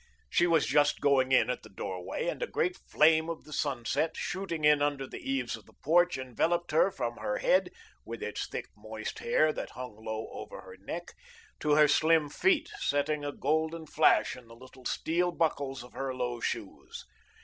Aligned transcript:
She 0.31 0.47
was 0.47 0.65
just 0.65 0.99
going 0.99 1.31
in 1.31 1.51
at 1.51 1.61
the 1.61 1.69
doorway, 1.69 2.25
and 2.27 2.41
a 2.41 2.47
great 2.47 2.75
flame 2.75 3.29
of 3.29 3.43
the 3.43 3.53
sunset, 3.53 4.17
shooting 4.17 4.63
in 4.63 4.81
under 4.81 5.05
the 5.05 5.19
eaves 5.19 5.55
of 5.55 5.67
the 5.67 5.75
porch, 5.83 6.17
enveloped 6.17 6.71
her 6.71 6.89
from 6.89 7.17
her 7.17 7.37
head, 7.37 7.69
with 8.03 8.23
its 8.23 8.47
thick, 8.47 8.65
moist 8.75 9.19
hair 9.19 9.53
that 9.53 9.69
hung 9.69 10.03
low 10.03 10.27
over 10.31 10.61
her 10.61 10.77
neck, 10.79 11.11
to 11.59 11.75
her 11.75 11.87
slim 11.87 12.29
feet, 12.29 12.71
setting 12.79 13.23
a 13.23 13.31
golden 13.31 13.85
flash 13.85 14.35
in 14.35 14.47
the 14.47 14.55
little 14.55 14.85
steel 14.85 15.31
buckles 15.31 15.83
of 15.83 15.93
her 15.93 16.15
low 16.15 16.39
shoes. 16.39 17.05